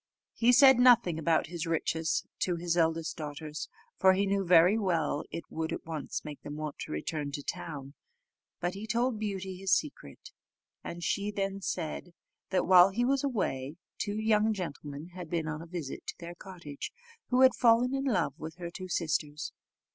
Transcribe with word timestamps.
He 0.33 0.51
said 0.51 0.79
nothing 0.79 1.19
about 1.19 1.45
his 1.45 1.67
riches 1.67 2.25
to 2.39 2.55
his 2.55 2.75
eldest 2.75 3.17
daughters, 3.17 3.69
for 3.99 4.13
he 4.13 4.25
knew 4.25 4.43
very 4.43 4.75
well 4.75 5.23
it 5.29 5.43
would 5.51 5.71
at 5.71 5.85
once 5.85 6.25
make 6.25 6.41
them 6.41 6.55
want 6.55 6.79
to 6.79 6.91
return 6.91 7.31
to 7.33 7.43
town; 7.43 7.93
but 8.59 8.73
he 8.73 8.87
told 8.87 9.19
Beauty 9.19 9.57
his 9.57 9.71
secret, 9.71 10.31
and 10.83 11.03
she 11.03 11.29
then 11.29 11.61
said, 11.61 12.15
that 12.49 12.65
while 12.65 12.89
he 12.89 13.05
was 13.05 13.23
away, 13.23 13.75
two 13.99 14.19
gentlemen 14.53 15.09
had 15.13 15.29
been 15.29 15.47
on 15.47 15.61
a 15.61 15.67
visit 15.67 16.01
at 16.11 16.17
their 16.19 16.33
cottage, 16.33 16.91
who 17.29 17.41
had 17.41 17.53
fallen 17.53 17.93
in 17.93 18.05
love 18.05 18.33
with 18.39 18.55
her 18.55 18.71
two 18.71 18.87
sisters. 18.89 19.53